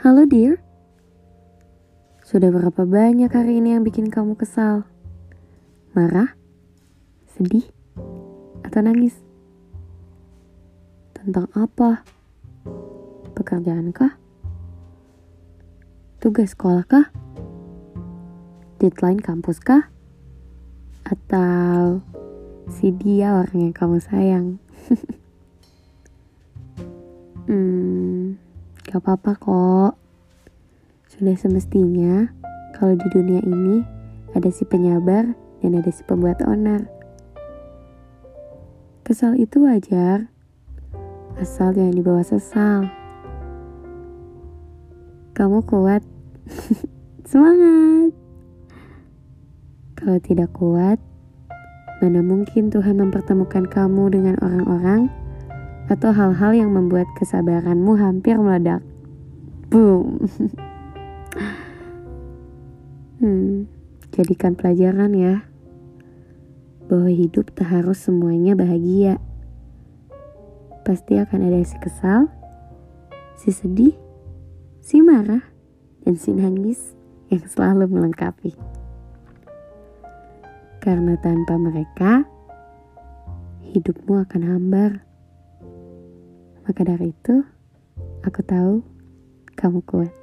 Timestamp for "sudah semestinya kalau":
31.06-32.98